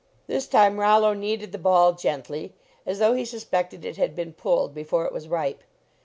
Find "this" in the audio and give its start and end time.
0.25-0.47